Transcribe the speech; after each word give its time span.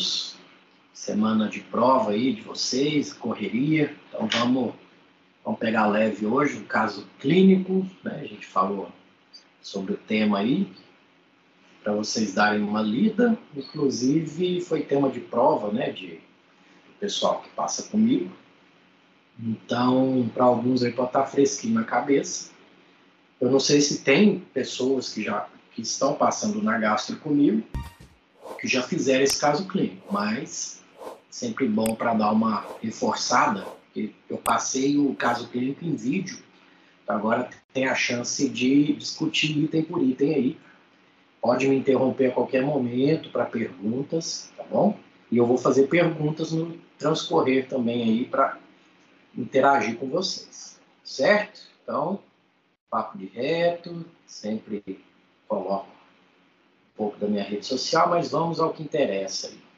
Todos 0.00 0.34
semana 0.94 1.48
de 1.48 1.60
prova 1.60 2.12
aí 2.12 2.32
de 2.32 2.40
vocês, 2.40 3.12
correria. 3.12 3.94
Então 4.08 4.26
vamos, 4.26 4.74
vamos 5.44 5.60
pegar 5.60 5.86
leve 5.86 6.26
hoje 6.26 6.56
um 6.56 6.64
caso 6.64 7.06
clínico, 7.18 7.86
né? 8.02 8.20
A 8.22 8.26
gente 8.26 8.46
falou 8.46 8.90
sobre 9.60 9.92
o 9.92 9.96
tema 9.96 10.38
aí, 10.38 10.70
para 11.82 11.92
vocês 11.92 12.34
darem 12.34 12.62
uma 12.62 12.80
lida. 12.80 13.38
Inclusive 13.54 14.60
foi 14.62 14.82
tema 14.82 15.10
de 15.10 15.20
prova, 15.20 15.70
né? 15.70 15.90
De 15.90 16.20
do 16.86 16.92
pessoal 16.98 17.42
que 17.42 17.50
passa 17.50 17.84
comigo. 17.84 18.30
Então, 19.38 20.30
para 20.34 20.44
alguns 20.44 20.82
aí 20.82 20.92
pode 20.92 21.08
estar 21.10 21.22
tá 21.22 21.26
fresquinho 21.26 21.74
na 21.74 21.84
cabeça. 21.84 22.50
Eu 23.40 23.50
não 23.50 23.60
sei 23.60 23.80
se 23.80 24.02
tem 24.02 24.40
pessoas 24.52 25.12
que 25.12 25.22
já 25.22 25.48
que 25.72 25.82
estão 25.82 26.14
passando 26.14 26.60
na 26.62 26.76
gastro 26.78 27.16
comigo, 27.16 27.62
que 28.58 28.68
já 28.68 28.82
fizeram 28.82 29.24
esse 29.24 29.40
caso 29.40 29.66
clínico, 29.66 30.12
mas 30.12 30.82
sempre 31.30 31.68
bom 31.68 31.94
para 31.94 32.14
dar 32.14 32.32
uma 32.32 32.66
reforçada, 32.82 33.62
porque 33.62 34.12
eu 34.28 34.36
passei 34.38 34.98
o 34.98 35.14
caso 35.14 35.48
clínico 35.48 35.84
em 35.84 35.94
vídeo, 35.94 36.38
então 37.02 37.16
agora 37.16 37.48
tem 37.72 37.86
a 37.86 37.94
chance 37.94 38.48
de 38.48 38.92
discutir 38.94 39.56
item 39.58 39.82
por 39.82 40.02
item 40.02 40.34
aí. 40.34 40.58
Pode 41.40 41.66
me 41.66 41.76
interromper 41.76 42.26
a 42.26 42.32
qualquer 42.32 42.62
momento 42.62 43.30
para 43.30 43.46
perguntas, 43.46 44.52
tá 44.56 44.62
bom? 44.64 44.98
E 45.30 45.36
eu 45.36 45.46
vou 45.46 45.56
fazer 45.56 45.88
perguntas 45.88 46.52
no 46.52 46.78
transcorrer 46.98 47.68
também 47.68 48.02
aí 48.02 48.24
para 48.26 48.58
interagir 49.36 49.96
com 49.96 50.08
vocês, 50.08 50.78
certo? 51.02 51.62
Então, 51.82 52.20
papo 52.90 53.16
de 53.16 53.26
reto, 53.26 54.04
sempre 54.26 54.82
coloco 55.48 55.99
pouco 57.00 57.18
da 57.18 57.26
minha 57.26 57.44
rede 57.44 57.64
social, 57.64 58.10
mas 58.10 58.30
vamos 58.30 58.60
ao 58.60 58.72
que 58.72 58.82
interessa 58.82 59.48
aí 59.48 59.70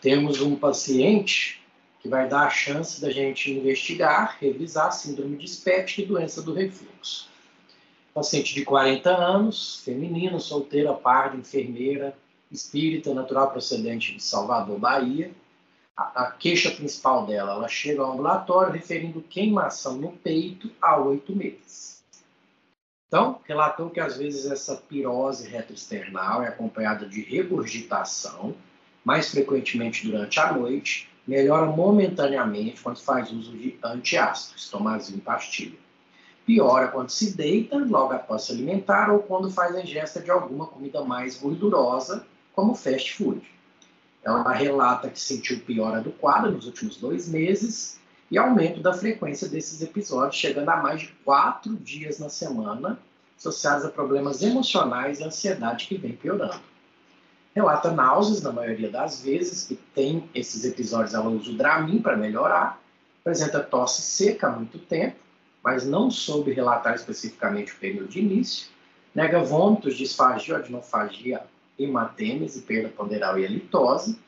temos 0.00 0.40
um 0.40 0.56
paciente 0.56 1.60
que 2.00 2.08
vai 2.08 2.28
dar 2.28 2.46
a 2.46 2.50
chance 2.50 3.00
da 3.00 3.10
gente 3.10 3.52
investigar, 3.52 4.38
revisar 4.40 4.92
síndrome 4.92 5.36
dispéptica 5.36 6.00
e 6.00 6.06
doença 6.06 6.40
do 6.40 6.54
refluxo. 6.54 7.28
Paciente 8.14 8.54
de 8.54 8.64
40 8.64 9.10
anos, 9.10 9.82
feminino, 9.84 10.40
solteira, 10.40 10.94
parda, 10.94 11.36
enfermeira, 11.36 12.16
espírita, 12.50 13.12
natural 13.12 13.50
procedente 13.50 14.14
de 14.14 14.22
Salvador, 14.22 14.78
Bahia. 14.78 15.30
A, 15.96 16.22
a, 16.22 16.32
queixa 16.32 16.70
principal 16.70 17.26
dela, 17.26 17.52
ela 17.52 17.68
chega 17.68 18.02
ao 18.02 18.12
ambulatório 18.12 18.72
referindo 18.72 19.20
queimação 19.20 19.98
no 19.98 20.12
peito 20.12 20.70
há 20.80 20.98
oito 20.98 21.36
meses. 21.36 21.99
Então, 23.10 23.40
relatou 23.42 23.90
que 23.90 23.98
às 23.98 24.16
vezes 24.16 24.48
essa 24.48 24.76
pirose 24.76 25.48
retroesternal 25.48 26.44
é 26.44 26.46
acompanhada 26.46 27.08
de 27.08 27.20
regurgitação, 27.22 28.54
mais 29.04 29.32
frequentemente 29.32 30.06
durante 30.06 30.38
a 30.38 30.52
noite, 30.52 31.10
melhora 31.26 31.66
momentaneamente 31.66 32.80
quando 32.80 33.00
faz 33.00 33.32
uso 33.32 33.50
de 33.50 33.76
antiácidos, 33.82 34.70
tomazinho 34.70 35.16
em 35.16 35.20
pastilha. 35.20 35.76
Piora 36.46 36.86
quando 36.86 37.10
se 37.10 37.36
deita, 37.36 37.78
logo 37.78 38.12
após 38.12 38.44
se 38.44 38.52
alimentar, 38.52 39.10
ou 39.10 39.18
quando 39.18 39.50
faz 39.50 39.74
a 39.74 39.82
ingesta 39.82 40.20
de 40.20 40.30
alguma 40.30 40.68
comida 40.68 41.04
mais 41.04 41.36
gordurosa, 41.36 42.24
como 42.54 42.76
fast 42.76 43.14
food. 43.14 43.42
Ela 44.22 44.52
relata 44.52 45.10
que 45.10 45.18
sentiu 45.18 45.58
piora 45.58 46.00
do 46.00 46.12
quadro 46.12 46.52
nos 46.52 46.64
últimos 46.64 46.96
dois 46.96 47.28
meses 47.28 47.98
e 48.30 48.38
aumento 48.38 48.80
da 48.80 48.92
frequência 48.92 49.48
desses 49.48 49.82
episódios, 49.82 50.36
chegando 50.36 50.68
a 50.68 50.76
mais 50.76 51.00
de 51.00 51.08
quatro 51.24 51.74
dias 51.76 52.18
na 52.18 52.28
semana, 52.28 52.98
associados 53.36 53.84
a 53.84 53.88
problemas 53.88 54.42
emocionais 54.42 55.18
e 55.18 55.24
ansiedade 55.24 55.86
que 55.86 55.96
vem 55.96 56.12
piorando. 56.12 56.60
Relata 57.54 57.90
náuseas 57.90 58.42
na 58.42 58.52
maioria 58.52 58.88
das 58.88 59.22
vezes, 59.22 59.66
que 59.66 59.74
tem 59.94 60.28
esses 60.34 60.64
episódios, 60.64 61.14
ela 61.14 61.28
usa 61.28 61.50
o 61.50 61.54
Dramin 61.54 62.00
para 62.00 62.16
melhorar, 62.16 62.80
apresenta 63.20 63.60
tosse 63.60 64.02
seca 64.02 64.46
há 64.46 64.50
muito 64.50 64.78
tempo, 64.78 65.16
mas 65.62 65.84
não 65.84 66.10
soube 66.10 66.52
relatar 66.52 66.94
especificamente 66.94 67.72
o 67.72 67.76
período 67.76 68.08
de 68.08 68.20
início, 68.20 68.68
nega 69.14 69.42
vômitos, 69.42 69.96
disfagia, 69.96 70.56
adenofagia, 70.56 71.42
hematêmese, 71.78 72.62
perda 72.62 72.88
ponderal 72.88 73.38
e 73.38 73.44
halitose, 73.44 74.18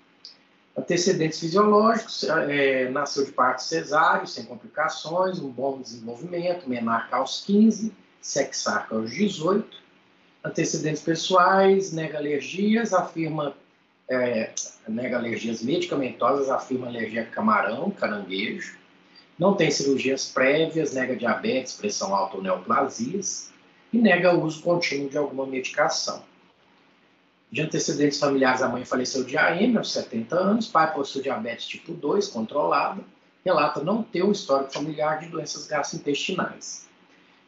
antecedentes 0.76 1.38
fisiológicos, 1.38 2.24
é, 2.24 2.88
nasceu 2.90 3.24
de 3.24 3.32
parto 3.32 3.62
cesáreo, 3.62 4.26
sem 4.26 4.44
complicações, 4.44 5.38
um 5.38 5.50
bom 5.50 5.80
desenvolvimento, 5.80 6.68
menarca 6.68 7.16
aos 7.16 7.44
15, 7.44 7.92
sexarca 8.20 8.94
aos 8.94 9.10
18, 9.10 9.82
antecedentes 10.44 11.02
pessoais, 11.02 11.92
nega 11.92 12.18
alergias, 12.18 12.92
afirma 12.92 13.54
é, 14.08 14.52
nega 14.88 15.16
alergias 15.16 15.62
medicamentosas, 15.62 16.50
afirma 16.50 16.86
alergia 16.86 17.22
a 17.22 17.26
camarão, 17.26 17.90
caranguejo, 17.90 18.76
não 19.38 19.54
tem 19.54 19.70
cirurgias 19.70 20.26
prévias, 20.26 20.92
nega 20.92 21.16
diabetes, 21.16 21.74
pressão 21.74 22.14
alta 22.14 22.36
ou 22.36 22.42
neoplasias 22.42 23.50
e 23.92 23.98
nega 23.98 24.34
o 24.34 24.44
uso 24.44 24.62
contínuo 24.62 25.08
de 25.08 25.18
alguma 25.18 25.46
medicação. 25.46 26.22
De 27.52 27.60
antecedentes 27.60 28.18
familiares, 28.18 28.62
a 28.62 28.68
mãe 28.68 28.82
faleceu 28.82 29.24
de 29.24 29.36
AM 29.36 29.76
aos 29.76 29.92
70 29.92 30.34
anos, 30.34 30.66
pai 30.68 30.90
possui 30.94 31.20
diabetes 31.20 31.66
tipo 31.66 31.92
2 31.92 32.28
controlada, 32.28 33.04
relata 33.44 33.84
não 33.84 34.02
ter 34.02 34.24
um 34.24 34.32
histórico 34.32 34.72
familiar 34.72 35.20
de 35.20 35.26
doenças 35.26 35.66
gastrointestinais. 35.66 36.88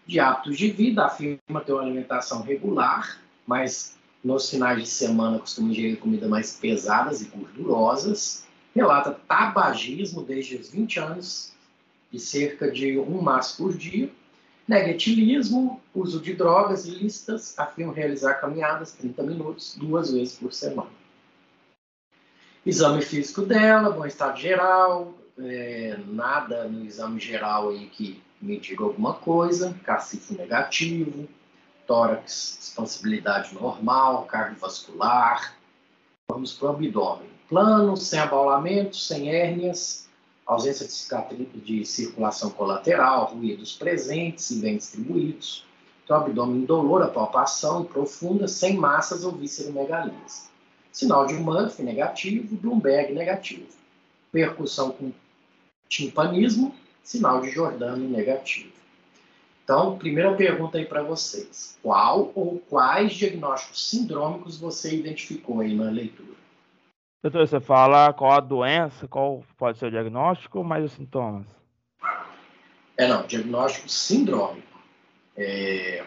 De 0.07 0.21
hábitos 0.21 0.59
de 0.59 0.71
vida, 0.71 1.07
afirma 1.07 1.63
ter 1.65 1.73
uma 1.73 1.81
alimentação 1.81 2.43
regular, 2.43 3.19
mas 3.47 3.97
nos 4.23 4.51
finais 4.51 4.83
de 4.83 4.87
semana 4.87 5.39
costuma 5.39 5.71
ingerir 5.71 5.99
comida 5.99 6.29
mais 6.29 6.53
pesadas 6.55 7.23
e 7.23 7.25
gordurosas, 7.25 8.45
relata 8.77 9.19
tabagismo 9.27 10.23
desde 10.23 10.57
os 10.57 10.69
20 10.69 11.01
anos, 11.01 11.53
de 12.13 12.19
cerca 12.21 12.71
de 12.71 12.99
um 12.99 13.23
maço 13.23 13.57
por 13.57 13.75
dia, 13.75 14.13
negativismo, 14.67 15.81
uso 15.95 16.21
de 16.21 16.35
drogas 16.35 16.87
ilícitas, 16.87 17.59
afirma 17.59 17.93
realizar 17.93 18.35
caminhadas 18.35 18.93
30 18.93 19.23
minutos, 19.23 19.77
duas 19.77 20.11
vezes 20.11 20.37
por 20.37 20.53
semana. 20.53 20.91
Exame 22.65 23.03
físico 23.03 23.43
dela, 23.43 23.91
bom 23.91 24.07
estado 24.07 24.39
geral, 24.39 25.15
é, 25.39 25.99
nada 26.07 26.65
no 26.65 26.85
exame 26.85 27.21
geral 27.21 27.69
aí 27.69 27.87
que 27.89 28.23
me 28.41 28.59
diga 28.59 28.85
alguma 28.85 29.15
coisa, 29.15 29.75
cacifo 29.85 30.35
negativo, 30.35 31.29
tórax, 31.87 32.59
expansibilidade 32.61 33.55
normal, 33.55 34.25
cardiovascular. 34.25 35.55
Vamos 36.31 36.55
para 36.55 36.69
o 36.69 36.71
abdômen. 36.71 37.29
Plano, 37.49 37.97
sem 37.97 38.19
abaulamento, 38.19 38.97
sem 38.97 39.29
hérnias, 39.29 40.04
ausência 40.47 40.87
de 40.87 40.93
de 41.61 41.85
circulação 41.87 42.51
colateral, 42.51 43.35
ruídos 43.35 43.75
presentes 43.75 44.51
e 44.51 44.57
bem 44.57 44.77
distribuídos. 44.77 45.65
Então, 46.05 46.19
abdômen 46.19 46.63
indolor, 46.63 47.09
palpação 47.09 47.85
profunda, 47.85 48.47
sem 48.47 48.77
massas 48.77 49.25
ou 49.25 49.33
vísceromegalias. 49.33 50.51
Sinal 50.93 51.27
de 51.27 51.35
Murphy 51.35 51.83
negativo, 51.83 52.57
Bloomberg 52.57 53.15
negativo. 53.15 53.67
Percussão 54.31 54.91
com 54.91 55.13
timpanismo, 55.89 56.75
sinal 57.03 57.41
de 57.41 57.51
Jordano 57.51 58.07
negativo. 58.09 58.73
Então, 59.65 59.97
primeira 59.97 60.35
pergunta 60.35 60.77
aí 60.77 60.85
para 60.85 61.03
vocês. 61.03 61.79
Qual 61.83 62.31
ou 62.35 62.59
quais 62.69 63.15
diagnósticos 63.15 63.89
sindrômicos 63.89 64.59
você 64.59 64.95
identificou 64.95 65.61
aí 65.61 65.75
na 65.75 65.91
leitura? 65.91 66.44
Doutor, 67.25 67.49
você 67.49 67.59
fala 67.59 68.13
qual 68.13 68.33
a 68.33 68.41
doença, 68.41 69.09
qual 69.09 69.43
pode 69.57 69.79
ser 69.79 69.87
o 69.87 69.91
diagnóstico 69.91 70.63
mais 70.63 70.85
os 70.85 70.93
sintomas? 70.93 71.47
É, 72.99 73.09
não, 73.09 73.27
diagnóstico 73.27 73.89
sindrômico. 73.89 74.79
É, 75.35 76.05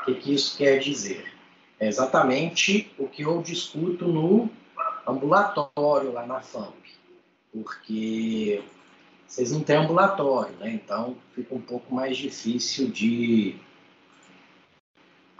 o 0.00 0.04
que, 0.04 0.14
que 0.14 0.32
isso 0.32 0.56
quer 0.56 0.78
dizer? 0.78 1.34
É 1.80 1.88
exatamente 1.88 2.94
o 2.96 3.08
que 3.08 3.22
eu 3.22 3.42
discuto 3.42 4.06
no 4.06 4.48
ambulatório 5.04 6.12
lá 6.12 6.24
na 6.24 6.40
FAMP, 6.40 6.86
porque 7.52 8.62
vocês 9.26 9.50
não 9.50 9.64
têm 9.64 9.74
ambulatório, 9.74 10.54
né? 10.60 10.70
Então 10.70 11.16
fica 11.34 11.52
um 11.52 11.60
pouco 11.60 11.92
mais 11.92 12.16
difícil 12.16 12.88
de, 12.92 13.56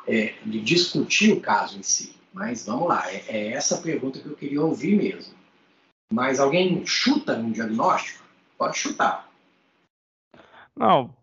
é, 0.09 0.35
de 0.45 0.61
discutir 0.61 1.35
o 1.35 1.41
caso 1.41 1.79
em 1.79 1.85
si. 1.85 2.20
Mas 2.33 2.67
vamos 2.67 2.89
lá, 2.89 3.11
é, 3.11 3.25
é 3.29 3.53
essa 3.53 3.79
pergunta 3.79 4.21
que 4.21 4.27
eu 4.27 4.37
queria 4.37 4.63
ouvir 4.63 4.97
mesmo. 4.97 5.35
Mas 6.13 6.41
alguém 6.41 6.85
chuta 6.87 7.37
um 7.37 7.51
diagnóstico? 7.51 8.25
Pode 8.57 8.79
chutar. 8.79 9.29
Não, 10.77 11.15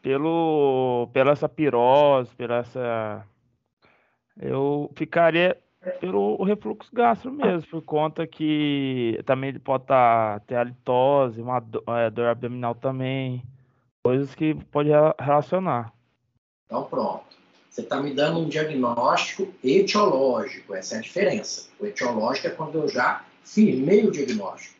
pelo, 0.00 1.08
pela 1.12 1.32
essa 1.32 1.48
pirose, 1.48 2.34
pela 2.34 2.56
essa 2.56 3.26
eu 4.40 4.90
ficaria 4.94 5.56
pelo 6.00 6.42
refluxo 6.44 6.90
gastro 6.92 7.30
mesmo, 7.30 7.68
por 7.68 7.82
conta 7.82 8.26
que 8.26 9.20
também 9.26 9.58
pode 9.58 9.84
estar 9.84 10.40
tá, 10.40 10.46
ter 10.46 10.56
a 10.56 10.64
litose, 10.64 11.40
uma 11.40 11.60
dor, 11.60 11.82
é, 11.88 12.08
dor 12.08 12.26
abdominal 12.26 12.74
também, 12.74 13.42
coisas 14.02 14.34
que 14.34 14.54
pode 14.54 14.90
relacionar. 15.18 15.92
Então 16.66 16.84
pronto. 16.84 17.21
Você 17.72 17.80
está 17.80 18.02
me 18.02 18.12
dando 18.12 18.38
um 18.38 18.50
diagnóstico 18.50 19.48
etiológico, 19.64 20.74
essa 20.74 20.96
é 20.96 20.98
a 20.98 21.00
diferença. 21.00 21.68
O 21.80 21.86
etiológico 21.86 22.48
é 22.48 22.50
quando 22.50 22.76
eu 22.76 22.86
já 22.86 23.24
firmei 23.42 24.06
o 24.06 24.10
diagnóstico. 24.10 24.74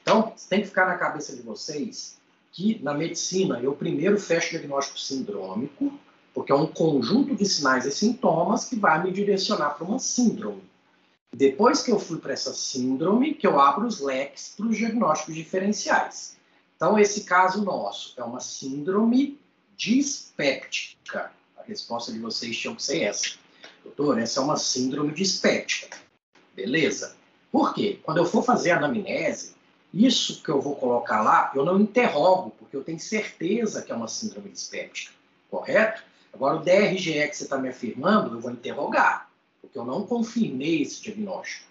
Então, 0.00 0.32
tem 0.48 0.62
que 0.62 0.68
ficar 0.68 0.86
na 0.86 0.96
cabeça 0.96 1.36
de 1.36 1.42
vocês 1.42 2.16
que 2.50 2.82
na 2.82 2.94
medicina 2.94 3.60
eu 3.60 3.74
primeiro 3.74 4.18
fecho 4.18 4.46
o 4.46 4.50
diagnóstico 4.52 4.98
sindrômico, 4.98 5.92
porque 6.32 6.50
é 6.50 6.54
um 6.54 6.66
conjunto 6.66 7.36
de 7.36 7.44
sinais 7.44 7.84
e 7.84 7.90
sintomas 7.90 8.64
que 8.64 8.76
vai 8.76 9.02
me 9.04 9.12
direcionar 9.12 9.74
para 9.74 9.86
uma 9.86 9.98
síndrome. 9.98 10.62
Depois 11.30 11.82
que 11.82 11.92
eu 11.92 11.98
fui 11.98 12.16
para 12.16 12.32
essa 12.32 12.54
síndrome, 12.54 13.34
que 13.34 13.46
eu 13.46 13.60
abro 13.60 13.86
os 13.86 14.00
leques 14.00 14.54
para 14.56 14.68
os 14.68 14.78
diagnósticos 14.78 15.34
diferenciais. 15.34 16.38
Então, 16.76 16.98
esse 16.98 17.24
caso 17.24 17.62
nosso 17.62 18.14
é 18.16 18.24
uma 18.24 18.40
síndrome 18.40 19.38
dispéptica. 19.76 21.36
Resposta 21.68 22.10
de 22.10 22.18
vocês 22.18 22.56
tinha 22.56 22.74
que 22.74 22.82
ser 22.82 23.02
essa. 23.02 23.36
Doutor, 23.84 24.18
essa 24.18 24.40
é 24.40 24.42
uma 24.42 24.56
síndrome 24.56 25.12
dispéptica. 25.12 25.98
Beleza? 26.56 27.14
Por 27.52 27.74
quê? 27.74 28.00
Quando 28.02 28.16
eu 28.16 28.24
for 28.24 28.42
fazer 28.42 28.70
a 28.70 28.78
anamnese, 28.78 29.54
isso 29.92 30.42
que 30.42 30.48
eu 30.48 30.60
vou 30.62 30.76
colocar 30.76 31.22
lá, 31.22 31.52
eu 31.54 31.64
não 31.64 31.78
interrogo, 31.78 32.54
porque 32.58 32.74
eu 32.74 32.82
tenho 32.82 32.98
certeza 32.98 33.82
que 33.82 33.92
é 33.92 33.94
uma 33.94 34.08
síndrome 34.08 34.48
dispéptica. 34.48 35.12
Correto? 35.50 36.02
Agora, 36.32 36.56
o 36.56 36.60
DRGE 36.60 37.28
que 37.28 37.36
você 37.36 37.44
está 37.44 37.58
me 37.58 37.68
afirmando, 37.68 38.34
eu 38.34 38.40
vou 38.40 38.50
interrogar, 38.50 39.30
porque 39.60 39.78
eu 39.78 39.84
não 39.84 40.06
confirmei 40.06 40.82
esse 40.82 41.02
diagnóstico. 41.02 41.66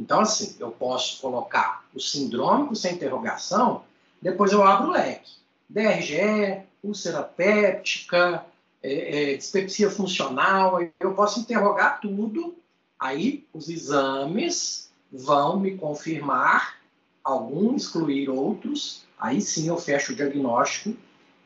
Então, 0.00 0.20
assim, 0.20 0.56
eu 0.58 0.70
posso 0.70 1.20
colocar 1.20 1.84
o 1.94 2.00
síndrome 2.00 2.74
sem 2.76 2.94
interrogação, 2.94 3.84
depois 4.20 4.52
eu 4.52 4.64
abro 4.64 4.88
o 4.88 4.92
leque. 4.92 5.32
DRGE, 5.68 6.62
úlcera 6.82 7.22
péptica, 7.22 8.44
é, 8.82 9.32
é, 9.32 9.36
dispepsia 9.36 9.90
funcional, 9.90 10.78
eu 11.00 11.14
posso 11.14 11.40
interrogar 11.40 12.00
tudo, 12.00 12.56
aí 12.98 13.46
os 13.52 13.68
exames 13.68 14.90
vão 15.12 15.58
me 15.58 15.76
confirmar, 15.76 16.78
alguns 17.24 17.84
excluir 17.84 18.28
outros, 18.28 19.04
aí 19.18 19.40
sim 19.40 19.68
eu 19.68 19.76
fecho 19.76 20.12
o 20.12 20.16
diagnóstico 20.16 20.96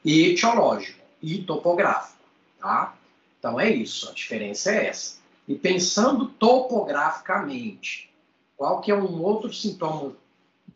etiológico 0.04 1.00
e 1.22 1.38
topográfico. 1.42 2.22
Tá? 2.60 2.94
Então 3.38 3.58
é 3.58 3.70
isso, 3.70 4.08
a 4.08 4.12
diferença 4.12 4.70
é 4.70 4.86
essa. 4.86 5.20
E 5.48 5.54
pensando 5.54 6.28
topograficamente, 6.28 8.10
qual 8.56 8.80
que 8.80 8.90
é 8.90 8.94
um 8.94 9.20
outro 9.22 9.52
sintoma 9.52 10.14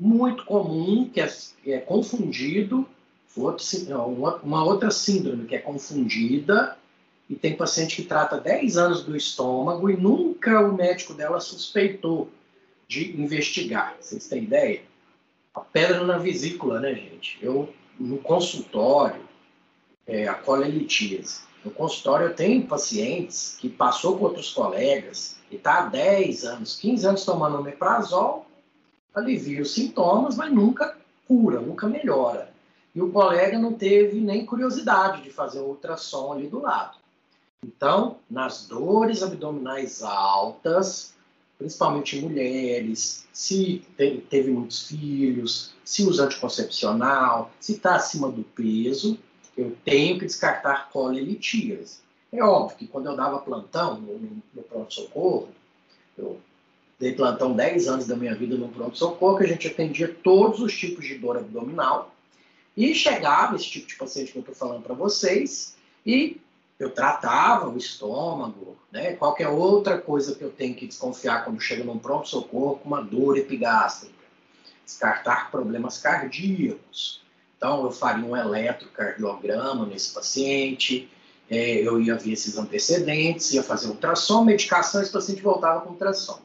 muito 0.00 0.44
comum 0.44 1.08
que 1.08 1.20
é, 1.20 1.32
é 1.66 1.78
confundido, 1.78 2.88
outro, 3.42 3.64
uma 4.42 4.64
outra 4.64 4.90
síndrome 4.90 5.46
que 5.46 5.54
é 5.54 5.58
confundida, 5.58 6.76
e 7.28 7.34
tem 7.34 7.56
paciente 7.56 7.96
que 7.96 8.08
trata 8.08 8.40
10 8.40 8.76
anos 8.76 9.02
do 9.02 9.16
estômago 9.16 9.90
e 9.90 9.96
nunca 9.96 10.60
o 10.60 10.72
médico 10.72 11.12
dela 11.12 11.40
suspeitou 11.40 12.30
de 12.86 13.20
investigar. 13.20 13.96
Vocês 14.00 14.28
têm 14.28 14.44
ideia? 14.44 14.82
A 15.52 15.60
pedra 15.60 16.04
na 16.04 16.18
vesícula, 16.18 16.78
né, 16.78 16.94
gente? 16.94 17.38
Eu, 17.42 17.72
no 17.98 18.18
consultório, 18.18 19.22
é, 20.06 20.28
a 20.28 20.34
colelitíase. 20.34 21.40
No 21.64 21.72
consultório, 21.72 22.28
eu 22.28 22.34
tenho 22.34 22.64
pacientes 22.64 23.56
que 23.60 23.68
passou 23.68 24.16
com 24.16 24.26
outros 24.26 24.52
colegas 24.52 25.36
e 25.50 25.56
está 25.56 25.80
há 25.80 25.86
10 25.86 26.44
anos, 26.44 26.78
15 26.78 27.06
anos 27.08 27.24
tomando 27.24 27.58
omeprazol, 27.58 28.46
alivia 29.12 29.62
os 29.62 29.74
sintomas, 29.74 30.36
mas 30.36 30.52
nunca 30.52 30.96
cura, 31.26 31.60
nunca 31.60 31.88
melhora. 31.88 32.54
E 32.96 33.02
o 33.02 33.12
colega 33.12 33.58
não 33.58 33.74
teve 33.74 34.18
nem 34.22 34.46
curiosidade 34.46 35.20
de 35.20 35.30
fazer 35.30 35.60
um 35.60 35.66
ultrassom 35.66 36.32
ali 36.32 36.48
do 36.48 36.62
lado. 36.62 36.96
Então, 37.62 38.16
nas 38.30 38.66
dores 38.66 39.22
abdominais 39.22 40.02
altas, 40.02 41.14
principalmente 41.58 42.16
em 42.16 42.22
mulheres, 42.22 43.28
se 43.34 43.84
teve 44.30 44.50
muitos 44.50 44.88
filhos, 44.88 45.74
se 45.84 46.04
usa 46.04 46.24
anticoncepcional, 46.24 47.50
se 47.60 47.72
está 47.72 47.96
acima 47.96 48.30
do 48.30 48.42
peso, 48.42 49.18
eu 49.54 49.76
tenho 49.84 50.18
que 50.18 50.24
descartar 50.24 50.88
colelitias. 50.90 52.00
É 52.32 52.42
óbvio 52.42 52.78
que 52.78 52.86
quando 52.86 53.10
eu 53.10 53.16
dava 53.16 53.40
plantão 53.40 54.00
no, 54.00 54.42
no 54.54 54.62
pronto-socorro, 54.62 55.50
eu 56.16 56.40
dei 56.98 57.12
plantão 57.12 57.52
10 57.52 57.88
anos 57.88 58.06
da 58.06 58.16
minha 58.16 58.34
vida 58.34 58.56
no 58.56 58.70
pronto-socorro, 58.70 59.36
que 59.36 59.44
a 59.44 59.48
gente 59.48 59.68
atendia 59.68 60.08
todos 60.08 60.60
os 60.60 60.74
tipos 60.74 61.04
de 61.04 61.18
dor 61.18 61.36
abdominal, 61.36 62.15
e 62.76 62.94
chegava 62.94 63.56
esse 63.56 63.66
tipo 63.66 63.86
de 63.86 63.96
paciente 63.96 64.32
que 64.32 64.38
eu 64.38 64.40
estou 64.40 64.54
falando 64.54 64.82
para 64.82 64.94
vocês, 64.94 65.76
e 66.04 66.40
eu 66.78 66.90
tratava 66.90 67.68
o 67.68 67.78
estômago, 67.78 68.76
né, 68.92 69.14
qualquer 69.14 69.48
outra 69.48 69.98
coisa 69.98 70.34
que 70.34 70.42
eu 70.42 70.50
tenho 70.50 70.74
que 70.74 70.86
desconfiar 70.86 71.44
quando 71.44 71.60
chega 71.60 71.82
num 71.82 71.98
pronto-socorro 71.98 72.76
com 72.76 72.88
uma 72.88 73.02
dor 73.02 73.38
epigástrica, 73.38 74.14
descartar 74.84 75.50
problemas 75.50 75.98
cardíacos, 75.98 77.24
então, 77.56 77.84
eu 77.84 77.90
faria 77.90 78.24
um 78.24 78.36
eletrocardiograma 78.36 79.86
nesse 79.86 80.12
paciente, 80.12 81.08
é, 81.48 81.76
eu 81.76 82.00
ia 82.00 82.16
ver 82.16 82.32
esses 82.32 82.58
antecedentes, 82.58 83.52
ia 83.52 83.62
fazer 83.62 83.88
ultrassom, 83.88 84.44
medicação, 84.44 85.00
esse 85.00 85.12
paciente 85.12 85.40
voltava 85.40 85.80
com 85.80 85.90
ultrassom. 85.90 86.40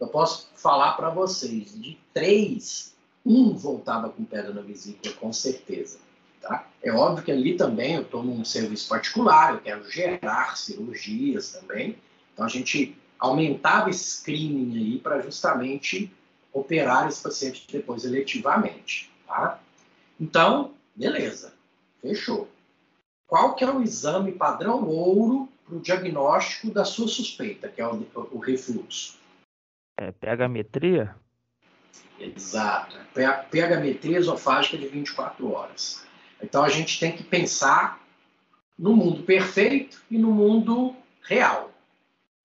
Eu 0.00 0.08
posso 0.08 0.48
falar 0.56 0.92
para 0.92 1.10
vocês, 1.10 1.80
de 1.80 1.98
três, 2.12 2.94
um 3.24 3.54
voltava 3.54 4.08
com 4.08 4.24
pedra 4.24 4.52
na 4.52 4.62
vesícula, 4.62 5.14
com 5.14 5.32
certeza. 5.32 5.98
Tá? 6.40 6.66
É 6.82 6.90
óbvio 6.90 7.24
que 7.24 7.32
ali 7.32 7.56
também 7.56 7.96
eu 7.96 8.02
estou 8.02 8.22
num 8.22 8.44
serviço 8.44 8.88
particular, 8.88 9.54
eu 9.54 9.60
quero 9.60 9.90
gerar 9.90 10.56
cirurgias 10.56 11.52
também, 11.52 11.98
então 12.32 12.46
a 12.46 12.48
gente 12.48 12.96
aumentava 13.18 13.90
esse 13.90 14.18
screening 14.18 14.78
aí 14.78 14.98
para 14.98 15.20
justamente 15.20 16.10
operar 16.52 17.06
esse 17.08 17.22
paciente 17.22 17.66
depois 17.70 18.04
eletivamente, 18.04 19.12
tá? 19.26 19.60
Então, 20.18 20.74
beleza, 20.96 21.52
fechou. 22.00 22.48
Qual 23.26 23.54
que 23.54 23.62
é 23.62 23.70
o 23.70 23.82
exame 23.82 24.32
padrão 24.32 24.88
ouro 24.88 25.48
para 25.64 25.76
o 25.76 25.80
diagnóstico 25.80 26.72
da 26.72 26.84
sua 26.84 27.06
suspeita, 27.06 27.68
que 27.68 27.80
é 27.80 27.86
o, 27.86 28.06
o 28.32 28.38
refluxo? 28.38 29.18
É 29.98 30.10
pH-metria? 30.10 31.14
Exato. 32.18 32.96
pH-metria 33.50 34.18
esofágica 34.18 34.76
de 34.76 34.86
24 34.86 35.50
horas. 35.50 36.04
Então 36.42 36.62
a 36.62 36.68
gente 36.68 36.98
tem 37.00 37.12
que 37.12 37.22
pensar 37.22 38.00
no 38.78 38.94
mundo 38.94 39.22
perfeito 39.22 40.00
e 40.10 40.18
no 40.18 40.30
mundo 40.30 40.94
real. 41.22 41.70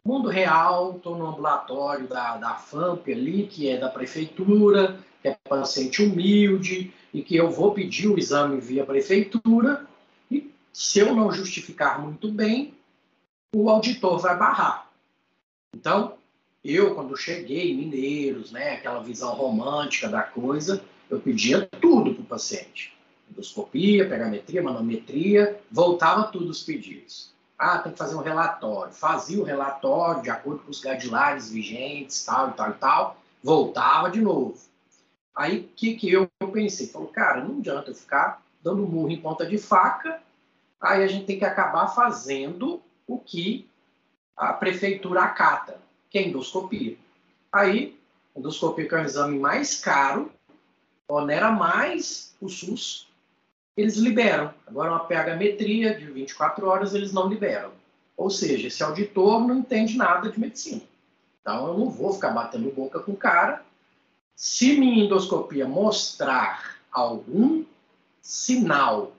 Mundo 0.06 0.30
real, 0.30 0.98
estou 0.98 1.18
no 1.18 1.28
ambulatório 1.28 2.08
da, 2.08 2.38
da 2.38 2.56
FAMP 2.56 3.12
ali, 3.12 3.48
que 3.48 3.70
é 3.70 3.78
da 3.78 3.90
prefeitura, 3.90 5.00
que 5.22 5.30
é 5.30 5.38
paciente 5.50 6.04
humilde, 6.04 6.94
e 7.14 7.24
que 7.24 7.36
eu 7.36 7.50
vou 7.50 7.74
pedir 7.74 8.08
o 8.08 8.20
exame 8.20 8.60
via 8.60 8.86
prefeitura, 8.86 9.88
e 10.30 10.54
se 10.72 11.00
eu 11.00 11.16
não 11.16 11.32
justificar 11.32 12.00
muito 12.00 12.32
bem, 12.32 12.76
o 13.56 13.70
auditor 13.70 14.20
vai 14.20 14.38
barrar. 14.38 14.92
Então, 15.74 16.18
eu, 16.74 16.96
quando 16.96 17.16
cheguei 17.16 17.76
Mineiros, 17.76 18.52
né, 18.52 18.74
aquela 18.74 19.04
visão 19.04 19.36
romântica 19.36 20.10
da 20.10 20.24
coisa, 20.24 20.84
eu 21.10 21.20
pedia 21.20 21.70
tudo 21.80 22.14
para 22.16 22.24
o 22.24 22.26
paciente. 22.26 22.96
Endoscopia, 23.30 24.08
pegametria, 24.08 24.64
manometria, 24.64 25.60
voltava 25.72 26.24
tudo 26.24 26.50
os 26.50 26.64
pedidos. 26.64 27.34
Ah, 27.58 27.80
tem 27.80 27.92
que 27.92 27.98
fazer 27.98 28.16
um 28.16 28.22
relatório. 28.22 28.94
Fazia 28.94 29.40
o 29.40 29.44
relatório 29.44 30.22
de 30.22 30.30
acordo 30.30 30.64
com 30.64 30.72
os 30.72 30.82
guidelines 30.82 31.50
vigentes, 31.50 32.26
tal 32.26 32.50
e 32.50 32.54
tal 32.54 32.70
e 32.70 32.74
tal. 32.74 33.18
Voltava 33.44 34.10
de 34.10 34.22
novo. 34.22 34.58
Aí, 35.36 35.60
o 35.60 35.64
que, 35.76 35.96
que 35.96 36.12
eu 36.12 36.30
pensei? 36.52 36.88
Falou, 36.88 37.10
cara, 37.10 37.44
não 37.44 37.60
adianta 37.60 37.92
eu 37.92 37.96
ficar 37.96 38.42
dando 38.64 38.88
murro 38.88 39.12
em 39.12 39.22
ponta 39.22 39.46
de 39.46 39.58
faca. 39.58 40.22
Aí 40.82 41.04
a 41.04 41.08
gente 41.08 41.26
tem 41.26 41.38
que 41.38 41.46
acabar 41.46 41.88
fazendo 41.90 42.82
o 43.08 43.20
que 43.20 43.68
a 44.36 44.52
prefeitura 44.54 45.24
acata, 45.24 45.80
que 46.16 46.20
é 46.20 46.28
endoscopia. 46.30 46.98
Aí, 47.52 48.00
endoscopia 48.34 48.88
que 48.88 48.96
é 48.96 49.00
um 49.00 49.04
exame 49.04 49.38
mais 49.38 49.82
caro, 49.82 50.32
onera 51.10 51.52
mais 51.52 52.34
o 52.40 52.48
SUS, 52.48 53.10
eles 53.76 53.98
liberam. 53.98 54.54
Agora, 54.66 54.92
uma 54.92 55.04
pH-metria 55.04 55.94
de 55.94 56.06
24 56.06 56.68
horas, 56.68 56.96
eles 56.96 57.12
não 57.12 57.28
liberam. 57.28 57.74
Ou 58.16 58.30
seja, 58.30 58.70
esse 58.70 58.82
auditor 58.82 59.46
não 59.46 59.58
entende 59.58 59.98
nada 59.98 60.30
de 60.30 60.40
medicina. 60.40 60.84
Então, 61.42 61.68
eu 61.68 61.78
não 61.78 61.90
vou 61.90 62.14
ficar 62.14 62.30
batendo 62.30 62.72
boca 62.72 63.02
com 63.02 63.12
o 63.12 63.18
cara. 63.18 63.62
Se 64.38 64.80
minha 64.80 65.04
endoscopia 65.04 65.68
mostrar 65.68 66.78
algum 66.94 67.66
sinal 68.22 69.12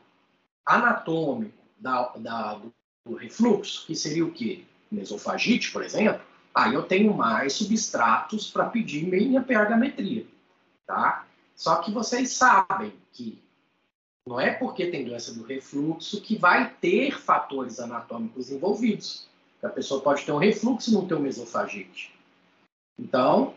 anatômico 0.64 1.58
da, 1.78 2.10
da, 2.16 2.58
do 3.04 3.16
refluxo, 3.16 3.86
que 3.86 3.94
seria 3.94 4.24
o 4.24 4.32
quê? 4.32 4.64
Mesofagite, 4.90 5.70
por 5.72 5.84
exemplo, 5.84 6.24
aí 6.56 6.72
eu 6.72 6.82
tenho 6.82 7.12
mais 7.12 7.52
substratos 7.52 8.50
para 8.50 8.64
pedir 8.64 9.06
minha 9.06 9.42
pH-metria. 9.42 10.26
Tá? 10.86 11.26
Só 11.54 11.76
que 11.76 11.90
vocês 11.90 12.30
sabem 12.30 12.94
que 13.12 13.38
não 14.26 14.40
é 14.40 14.52
porque 14.52 14.86
tem 14.86 15.04
doença 15.04 15.34
do 15.34 15.44
refluxo 15.44 16.20
que 16.22 16.36
vai 16.36 16.70
ter 16.80 17.20
fatores 17.20 17.78
anatômicos 17.78 18.50
envolvidos. 18.50 19.28
A 19.62 19.68
pessoa 19.68 20.00
pode 20.00 20.24
ter 20.24 20.32
um 20.32 20.38
refluxo 20.38 20.90
e 20.90 20.94
não 20.94 21.06
ter 21.06 21.14
uma 21.14 21.28
esofagite. 21.28 22.14
Então, 22.98 23.54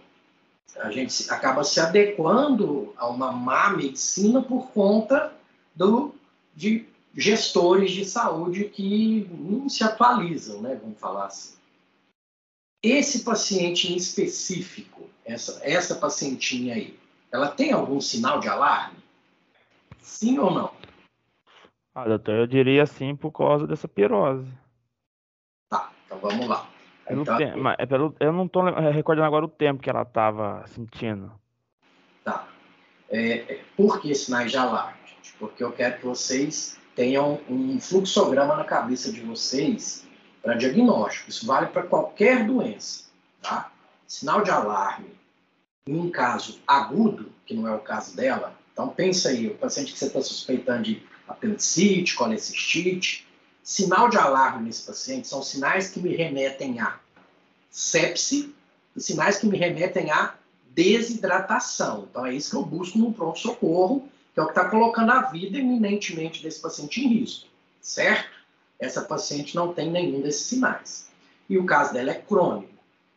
a 0.77 0.91
gente 0.91 1.31
acaba 1.31 1.63
se 1.63 1.79
adequando 1.79 2.93
a 2.97 3.07
uma 3.07 3.31
má 3.31 3.69
medicina 3.71 4.41
por 4.41 4.71
conta 4.71 5.33
do, 5.73 6.13
de 6.55 6.85
gestores 7.15 7.91
de 7.91 8.05
saúde 8.05 8.65
que 8.65 9.27
não 9.31 9.69
se 9.69 9.83
atualizam, 9.83 10.61
né? 10.61 10.77
Vamos 10.81 10.99
falar 10.99 11.27
assim. 11.27 11.58
Esse 12.81 13.25
paciente 13.25 13.91
em 13.91 13.97
específico, 13.97 15.09
essa, 15.25 15.59
essa 15.63 15.95
pacientinha 15.95 16.75
aí, 16.75 16.97
ela 17.31 17.49
tem 17.49 17.73
algum 17.73 17.99
sinal 17.99 18.39
de 18.39 18.47
alarme? 18.47 18.97
Sim 19.99 20.39
ou 20.39 20.51
não? 20.51 20.71
Ah, 21.93 22.05
doutor, 22.05 22.35
eu 22.35 22.47
diria 22.47 22.85
sim 22.85 23.15
por 23.15 23.31
causa 23.31 23.67
dessa 23.67 23.87
pirose. 23.87 24.49
Tá, 25.69 25.91
então 26.05 26.19
vamos 26.19 26.47
lá. 26.47 26.69
Pelo 27.05 27.23
então, 27.23 27.37
tempo, 27.37 27.67
é 27.77 27.85
pelo, 27.85 28.15
eu 28.19 28.31
não 28.31 28.45
estou 28.45 28.63
recordando 28.63 29.27
agora 29.27 29.45
o 29.45 29.49
tempo 29.49 29.81
que 29.81 29.89
ela 29.89 30.03
estava 30.03 30.65
sentindo. 30.67 31.31
Tá. 32.23 32.47
É, 33.09 33.53
é, 33.53 33.63
por 33.75 33.99
que 33.99 34.13
sinais 34.15 34.51
de 34.51 34.57
alarme, 34.57 34.99
gente? 35.05 35.33
Porque 35.33 35.63
eu 35.63 35.71
quero 35.71 35.97
que 35.97 36.05
vocês 36.05 36.79
tenham 36.95 37.41
um 37.49 37.79
fluxograma 37.79 38.55
na 38.55 38.63
cabeça 38.63 39.11
de 39.11 39.21
vocês 39.21 40.07
para 40.41 40.55
diagnóstico. 40.55 41.29
Isso 41.29 41.45
vale 41.45 41.67
para 41.67 41.83
qualquer 41.83 42.45
doença, 42.45 43.05
tá? 43.41 43.71
Sinal 44.07 44.43
de 44.43 44.51
alarme 44.51 45.17
em 45.87 45.95
um 45.95 46.09
caso 46.09 46.59
agudo, 46.67 47.31
que 47.45 47.53
não 47.53 47.67
é 47.67 47.73
o 47.73 47.79
caso 47.79 48.15
dela, 48.15 48.59
então, 48.79 48.87
pensa 48.87 49.27
aí, 49.27 49.45
o 49.45 49.55
paciente 49.55 49.91
que 49.91 49.99
você 49.99 50.05
está 50.05 50.21
suspeitando 50.21 50.83
de 50.83 51.03
apendicite, 51.27 52.15
colecistite, 52.15 53.27
sinal 53.61 54.09
de 54.09 54.17
alarme 54.17 54.67
nesse 54.67 54.83
paciente 54.83 55.27
são 55.27 55.43
sinais 55.43 55.89
que 55.89 55.99
me 55.99 56.15
remetem 56.15 56.79
a 56.79 56.97
sepse 57.69 58.55
e 58.95 59.01
sinais 59.01 59.37
que 59.37 59.47
me 59.47 59.57
remetem 59.57 60.09
a 60.11 60.33
desidratação. 60.69 62.07
Então, 62.09 62.25
é 62.25 62.33
isso 62.33 62.51
que 62.51 62.55
eu 62.55 62.63
busco 62.63 62.97
no 62.97 63.11
pronto-socorro, 63.11 64.07
que 64.33 64.39
é 64.39 64.43
o 64.43 64.45
que 64.45 64.51
está 64.51 64.69
colocando 64.69 65.11
a 65.11 65.23
vida 65.23 65.57
eminentemente 65.57 66.41
desse 66.41 66.61
paciente 66.61 67.01
em 67.03 67.19
risco, 67.19 67.49
certo? 67.81 68.38
Essa 68.79 69.01
paciente 69.01 69.55
não 69.55 69.73
tem 69.73 69.91
nenhum 69.91 70.21
desses 70.21 70.47
sinais. 70.47 71.09
E 71.49 71.57
o 71.57 71.65
caso 71.65 71.93
dela 71.93 72.11
é 72.11 72.15
crônico. 72.15 72.73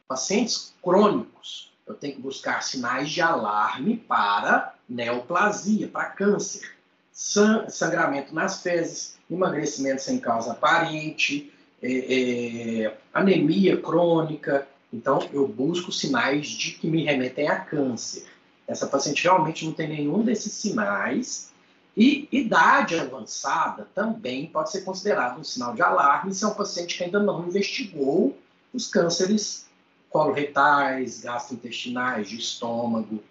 Pacientes 0.08 0.74
crônicos, 0.82 1.72
eu 1.86 1.94
tenho 1.94 2.16
que 2.16 2.20
buscar 2.20 2.62
sinais 2.62 3.10
de 3.10 3.20
alarme 3.20 3.96
para 3.96 4.74
neoplasia, 4.88 5.88
para 5.88 6.06
câncer, 6.06 6.72
sangramento 7.12 8.34
nas 8.34 8.62
fezes, 8.62 9.18
emagrecimento 9.30 10.02
sem 10.02 10.18
causa 10.18 10.52
aparente, 10.52 11.52
é, 11.82 12.84
é, 12.84 12.96
anemia 13.12 13.76
crônica. 13.76 14.66
Então, 14.92 15.28
eu 15.32 15.46
busco 15.46 15.92
sinais 15.92 16.48
de 16.48 16.72
que 16.72 16.86
me 16.86 17.04
remetem 17.04 17.48
a 17.48 17.56
câncer. 17.56 18.26
Essa 18.66 18.86
paciente 18.86 19.24
realmente 19.24 19.64
não 19.64 19.72
tem 19.72 19.88
nenhum 19.88 20.22
desses 20.22 20.52
sinais. 20.52 21.51
E 21.96 22.26
idade 22.32 22.98
avançada 22.98 23.86
também 23.94 24.46
pode 24.46 24.70
ser 24.70 24.80
considerado 24.80 25.38
um 25.38 25.44
sinal 25.44 25.74
de 25.74 25.82
alarme 25.82 26.34
se 26.34 26.42
é 26.42 26.48
um 26.48 26.54
paciente 26.54 26.96
que 26.96 27.04
ainda 27.04 27.20
não 27.20 27.46
investigou 27.46 28.38
os 28.72 28.86
cânceres 28.86 29.66
coloretais, 30.08 31.20
gastrointestinais, 31.20 32.28
de 32.28 32.36
estômago. 32.36 33.22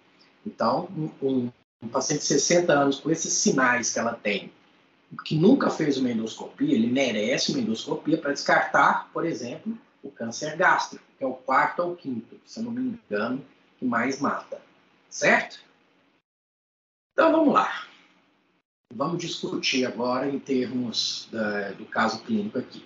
Então, 0.46 0.88
um, 1.22 1.50
um, 1.82 1.88
paciente 1.88 2.22
de 2.22 2.26
60 2.28 2.74
anos 2.74 3.00
com 3.00 3.10
esses 3.10 3.34
sinais 3.34 3.94
que 3.94 4.00
ela 4.00 4.14
tem, 4.14 4.52
que 5.26 5.36
nunca 5.36 5.70
fez 5.70 5.98
uma 5.98 6.12
endoscopia, 6.12 6.74
ele 6.74 6.88
merece 6.88 7.52
uma 7.52 7.62
endoscopia 7.62 8.18
para 8.18 8.34
descartar, 8.34 9.10
por 9.12 9.26
exemplo, 9.26 9.78
o 10.04 10.10
câncer 10.10 10.56
gástrico, 10.56 11.04
que 11.18 11.24
é 11.24 11.28
o 11.28 11.34
quarto 11.34 11.82
ou 11.82 11.96
quinto, 11.96 12.40
se 12.46 12.60
eu 12.60 12.64
não 12.64 12.72
me 12.72 12.82
engano, 12.82 13.44
que 13.78 13.86
mais 13.86 14.20
mata. 14.20 14.62
Certo? 15.10 15.60
Então 17.14 17.32
vamos 17.32 17.54
lá. 17.54 17.91
Vamos 18.94 19.20
discutir 19.20 19.86
agora 19.86 20.28
em 20.30 20.40
termos 20.40 21.28
da, 21.32 21.72
do 21.72 21.86
caso 21.86 22.20
clínico 22.24 22.58
aqui. 22.58 22.84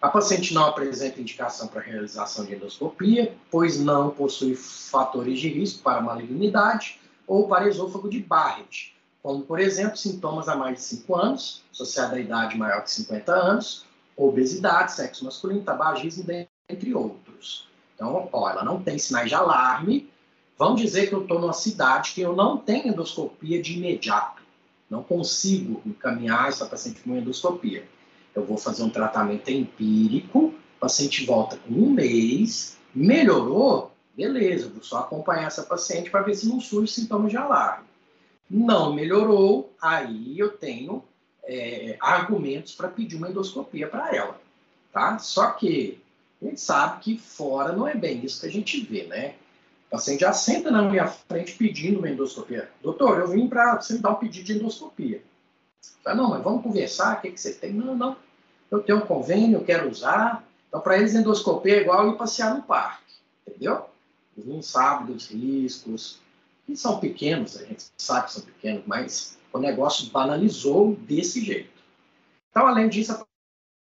A 0.00 0.08
paciente 0.08 0.54
não 0.54 0.66
apresenta 0.66 1.20
indicação 1.20 1.66
para 1.66 1.80
realização 1.80 2.44
de 2.44 2.54
endoscopia, 2.54 3.34
pois 3.50 3.80
não 3.80 4.10
possui 4.10 4.54
fatores 4.54 5.40
de 5.40 5.48
risco 5.48 5.82
para 5.82 6.00
malignidade 6.00 7.00
ou 7.26 7.48
para 7.48 7.68
esôfago 7.68 8.08
de 8.08 8.20
Barrett, 8.20 8.94
como, 9.22 9.42
por 9.42 9.58
exemplo, 9.58 9.96
sintomas 9.96 10.48
há 10.48 10.54
mais 10.54 10.76
de 10.76 10.82
5 10.82 11.16
anos, 11.16 11.62
associados 11.72 12.14
à 12.14 12.20
idade 12.20 12.56
maior 12.56 12.82
que 12.82 12.90
50 12.92 13.32
anos, 13.32 13.84
obesidade, 14.16 14.92
sexo 14.92 15.24
masculino, 15.24 15.62
tabagismo, 15.62 16.24
entre 16.68 16.94
outros. 16.94 17.68
Então, 17.94 18.28
ó, 18.32 18.50
ela 18.50 18.64
não 18.64 18.80
tem 18.80 18.98
sinais 18.98 19.28
de 19.28 19.34
alarme. 19.34 20.08
Vamos 20.56 20.80
dizer 20.80 21.08
que 21.08 21.14
eu 21.14 21.22
estou 21.22 21.40
numa 21.40 21.52
cidade 21.52 22.12
que 22.12 22.20
eu 22.20 22.34
não 22.34 22.56
tenho 22.56 22.88
endoscopia 22.88 23.60
de 23.60 23.76
imediato. 23.76 24.37
Não 24.90 25.02
consigo 25.02 25.82
encaminhar 25.84 26.48
essa 26.48 26.66
paciente 26.66 27.00
com 27.00 27.16
endoscopia 27.16 27.86
eu 28.38 28.44
vou 28.44 28.56
fazer 28.56 28.82
um 28.82 28.90
tratamento 28.90 29.50
empírico, 29.50 30.38
o 30.38 30.80
paciente 30.80 31.26
volta 31.26 31.56
com 31.56 31.74
um 31.74 31.90
mês, 31.90 32.78
melhorou, 32.94 33.92
beleza, 34.16 34.68
vou 34.68 34.82
só 34.82 34.98
acompanhar 34.98 35.46
essa 35.46 35.64
paciente 35.64 36.10
para 36.10 36.22
ver 36.22 36.34
se 36.34 36.48
não 36.48 36.60
surge 36.60 36.92
sintomas 36.92 37.30
de 37.30 37.36
alarme. 37.36 37.86
Não 38.48 38.94
melhorou, 38.94 39.74
aí 39.80 40.38
eu 40.38 40.50
tenho 40.50 41.04
é, 41.44 41.96
argumentos 42.00 42.74
para 42.74 42.88
pedir 42.88 43.16
uma 43.16 43.28
endoscopia 43.28 43.88
para 43.88 44.14
ela. 44.14 44.40
Tá? 44.92 45.18
Só 45.18 45.50
que 45.50 46.00
A 46.40 46.44
gente 46.44 46.60
sabe 46.60 47.00
que 47.00 47.18
fora 47.18 47.72
não 47.72 47.86
é 47.86 47.96
bem 47.96 48.24
isso 48.24 48.40
que 48.40 48.46
a 48.46 48.50
gente 48.50 48.80
vê, 48.80 49.02
né? 49.02 49.34
O 49.88 49.90
paciente 49.92 50.20
já 50.20 50.34
senta 50.34 50.70
na 50.70 50.82
minha 50.82 51.06
frente 51.06 51.54
pedindo 51.54 51.98
uma 51.98 52.10
endoscopia. 52.10 52.70
Doutor, 52.82 53.20
eu 53.20 53.28
vim 53.28 53.48
para 53.48 53.80
você 53.80 53.94
me 53.94 54.00
dar 54.00 54.10
um 54.10 54.16
pedido 54.16 54.44
de 54.44 54.52
endoscopia. 54.52 55.22
Fala, 56.04 56.16
não, 56.16 56.30
mas 56.30 56.42
vamos 56.42 56.62
conversar, 56.62 57.16
o 57.16 57.20
que, 57.22 57.30
que 57.30 57.40
você 57.40 57.54
tem? 57.54 57.72
Não, 57.72 57.96
não, 57.96 58.16
eu 58.70 58.82
tenho 58.82 58.98
um 58.98 59.06
convênio, 59.06 59.58
eu 59.58 59.64
quero 59.64 59.90
usar. 59.90 60.46
Então, 60.68 60.80
para 60.80 60.98
eles, 60.98 61.14
endoscopia 61.14 61.76
é 61.76 61.80
igual 61.80 62.10
ir 62.10 62.18
passear 62.18 62.54
no 62.54 62.62
parque, 62.62 63.14
entendeu? 63.46 63.86
Eles 64.36 64.46
não 64.46 64.60
sabem 64.60 65.14
dos 65.14 65.28
riscos, 65.28 66.20
que 66.66 66.76
são 66.76 67.00
pequenos, 67.00 67.56
a 67.56 67.64
gente 67.64 67.86
sabe 67.96 68.26
que 68.26 68.32
são 68.34 68.42
pequenos, 68.42 68.82
mas 68.86 69.38
o 69.50 69.58
negócio 69.58 70.10
banalizou 70.10 70.94
desse 70.96 71.42
jeito. 71.42 71.82
Então, 72.50 72.66
além 72.66 72.90
disso, 72.90 73.12
a 73.12 73.24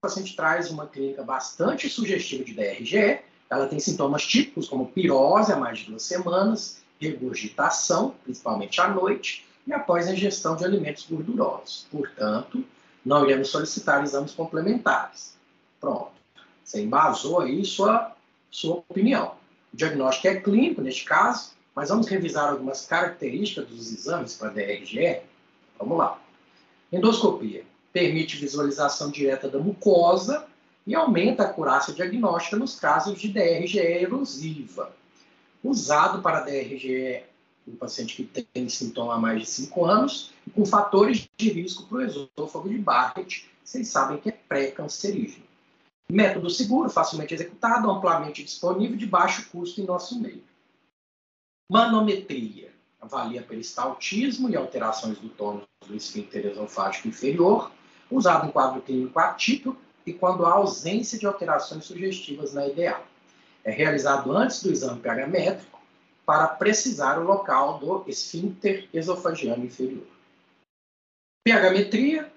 paciente 0.00 0.36
traz 0.36 0.70
uma 0.70 0.86
clínica 0.86 1.24
bastante 1.24 1.88
sugestiva 1.88 2.44
de 2.44 2.54
DRGE, 2.54 3.20
ela 3.50 3.66
tem 3.66 3.80
sintomas 3.80 4.26
típicos 4.26 4.68
como 4.68 4.86
pirose 4.86 5.52
há 5.52 5.56
mais 5.56 5.78
de 5.78 5.86
duas 5.86 6.02
semanas, 6.02 6.82
regurgitação, 7.00 8.14
principalmente 8.24 8.80
à 8.80 8.88
noite, 8.88 9.46
e 9.66 9.72
após 9.72 10.08
a 10.08 10.12
ingestão 10.12 10.56
de 10.56 10.64
alimentos 10.64 11.06
gordurosos. 11.08 11.86
Portanto, 11.90 12.64
não 13.04 13.24
iremos 13.24 13.48
solicitar 13.48 14.02
exames 14.02 14.32
complementares. 14.32 15.36
Pronto. 15.80 16.12
Você 16.64 16.82
embasou 16.82 17.40
aí 17.40 17.64
sua, 17.64 18.14
sua 18.50 18.76
opinião. 18.76 19.34
O 19.72 19.76
diagnóstico 19.76 20.28
é 20.28 20.40
clínico, 20.40 20.82
neste 20.82 21.04
caso, 21.04 21.52
mas 21.74 21.88
vamos 21.88 22.08
revisar 22.08 22.50
algumas 22.50 22.84
características 22.86 23.68
dos 23.68 23.92
exames 23.92 24.34
para 24.34 24.50
DRGE? 24.50 25.20
Vamos 25.78 25.96
lá. 25.96 26.20
Endoscopia. 26.92 27.64
Permite 27.92 28.36
visualização 28.36 29.10
direta 29.10 29.48
da 29.48 29.58
mucosa 29.58 30.47
e 30.88 30.94
aumenta 30.94 31.42
a 31.42 31.46
acurácia 31.46 31.92
diagnóstica 31.92 32.56
nos 32.56 32.80
casos 32.80 33.20
de 33.20 33.28
DRGE 33.28 33.78
erosiva. 33.78 34.90
Usado 35.62 36.22
para 36.22 36.40
DRGE 36.40 37.24
em 37.66 37.76
paciente 37.76 38.16
que 38.16 38.42
tem 38.42 38.70
sintoma 38.70 39.16
há 39.16 39.18
mais 39.18 39.40
de 39.40 39.46
5 39.46 39.84
anos 39.84 40.32
com 40.54 40.64
fatores 40.64 41.28
de 41.36 41.50
risco 41.50 41.86
para 41.86 41.98
o 41.98 42.02
esôfago 42.02 42.70
de 42.70 42.78
Barrett, 42.78 43.50
vocês 43.62 43.86
sabem 43.88 44.16
que 44.16 44.30
é 44.30 44.32
pré-cancerígeno. 44.32 45.44
Método 46.10 46.48
seguro, 46.48 46.88
facilmente 46.88 47.34
executado, 47.34 47.90
amplamente 47.90 48.42
disponível, 48.42 48.96
de 48.96 49.06
baixo 49.06 49.46
custo 49.50 49.82
em 49.82 49.84
nosso 49.84 50.18
meio. 50.18 50.42
Manometria. 51.70 52.72
Avalia 52.98 53.42
peristaltismo 53.42 54.48
e 54.48 54.56
alterações 54.56 55.18
do 55.18 55.28
tônus 55.28 55.64
do 55.86 55.94
esfíncter 55.94 56.46
esofágico 56.46 57.08
inferior, 57.08 57.70
usado 58.10 58.48
em 58.48 58.50
quadro 58.50 58.80
clínico 58.80 59.18
atípico 59.18 59.76
e 60.08 60.14
quando 60.14 60.46
há 60.46 60.52
ausência 60.52 61.18
de 61.18 61.26
alterações 61.26 61.84
sugestivas 61.84 62.54
na 62.54 62.66
IDA. 62.66 63.00
É 63.64 63.70
realizado 63.70 64.34
antes 64.34 64.62
do 64.62 64.70
exame 64.70 65.00
pH 65.00 65.26
métrico 65.26 65.80
para 66.24 66.46
precisar 66.46 67.18
o 67.18 67.24
local 67.24 67.78
do 67.78 68.04
esfíncter 68.06 68.88
esofagiano 68.92 69.64
inferior. 69.64 70.06
pH-metria 71.44 72.32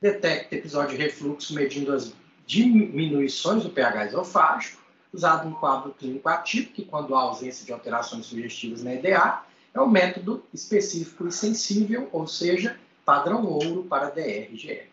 detecta 0.00 0.56
episódio 0.56 0.96
de 0.96 1.02
refluxo 1.02 1.54
medindo 1.54 1.92
as 1.92 2.12
diminuições 2.46 3.62
do 3.62 3.70
pH 3.70 4.06
esofágico, 4.06 4.82
usado 5.12 5.48
em 5.48 5.52
quadro 5.52 5.92
clínico 5.92 6.28
atípico, 6.28 6.90
quando 6.90 7.14
há 7.14 7.20
ausência 7.20 7.64
de 7.64 7.72
alterações 7.72 8.26
sugestivas 8.26 8.82
na 8.82 8.94
EDA, 8.94 9.42
é 9.72 9.80
o 9.80 9.88
método 9.88 10.42
específico 10.52 11.28
e 11.28 11.32
sensível, 11.32 12.08
ou 12.12 12.26
seja, 12.26 12.78
padrão 13.04 13.44
ouro 13.44 13.84
para 13.84 14.10
DRGE. 14.10 14.90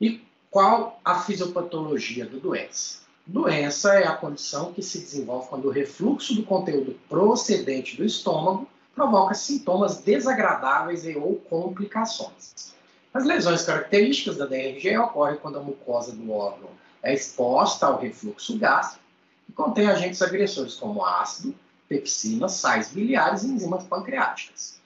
E 0.00 0.24
qual 0.50 0.98
a 1.04 1.20
fisiopatologia 1.20 2.26
da 2.26 2.38
doença? 2.38 3.00
Doença 3.26 3.94
é 3.94 4.06
a 4.06 4.16
condição 4.16 4.72
que 4.72 4.82
se 4.82 4.98
desenvolve 4.98 5.48
quando 5.48 5.66
o 5.66 5.70
refluxo 5.70 6.34
do 6.34 6.42
conteúdo 6.42 6.98
procedente 7.08 7.96
do 7.96 8.04
estômago 8.04 8.66
provoca 8.94 9.34
sintomas 9.34 9.98
desagradáveis 9.98 11.04
e 11.04 11.16
ou 11.16 11.36
complicações. 11.36 12.74
As 13.12 13.24
lesões 13.24 13.62
características 13.62 14.36
da 14.36 14.46
DRG 14.46 14.96
ocorrem 14.98 15.36
quando 15.36 15.58
a 15.58 15.62
mucosa 15.62 16.12
do 16.12 16.32
órgão 16.32 16.70
é 17.02 17.14
exposta 17.14 17.86
ao 17.86 17.98
refluxo 17.98 18.58
gástrico 18.58 19.04
e 19.48 19.52
contém 19.52 19.88
agentes 19.88 20.22
agressores 20.22 20.74
como 20.74 21.04
ácido, 21.04 21.54
pepsina, 21.88 22.48
sais 22.48 22.90
biliares 22.90 23.42
e 23.42 23.48
enzimas 23.48 23.84
pancreáticas. 23.84 24.80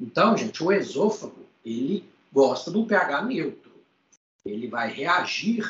Então, 0.00 0.36
gente, 0.36 0.62
o 0.62 0.72
esôfago, 0.72 1.46
ele 1.64 2.08
gosta 2.32 2.70
do 2.70 2.84
pH 2.84 3.22
neutro. 3.22 3.67
Ele 4.44 4.68
vai 4.68 4.90
reagir 4.90 5.64